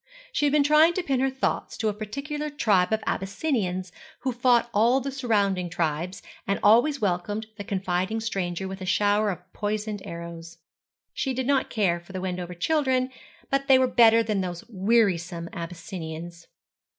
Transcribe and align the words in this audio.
She 0.31 0.47
had 0.47 0.51
been 0.51 0.63
trying 0.63 0.93
to 0.93 1.03
pin 1.03 1.19
her 1.19 1.29
thoughts 1.29 1.77
to 1.77 1.87
a 1.87 1.93
particular 1.93 2.49
tribe 2.49 2.91
of 2.91 3.03
Abyssinians, 3.05 3.91
who 4.21 4.31
fought 4.31 4.67
all 4.73 4.99
the 4.99 5.11
surrounding 5.11 5.69
tribes, 5.69 6.23
and 6.47 6.59
always 6.63 6.99
welcomed 6.99 7.45
the 7.57 7.63
confiding 7.63 8.19
stranger 8.19 8.67
with 8.67 8.81
a 8.81 8.85
shower 8.87 9.29
of 9.29 9.43
poisoned 9.53 10.01
arrows. 10.03 10.57
She 11.13 11.35
did 11.35 11.45
not 11.45 11.69
care 11.69 11.99
for 11.99 12.13
the 12.13 12.21
Wendover 12.21 12.55
children, 12.55 13.11
but 13.51 13.67
they 13.67 13.77
were 13.77 13.85
better 13.85 14.23
than 14.23 14.41
those 14.41 14.63
wearisome 14.69 15.49
Abyssinians. 15.53 16.47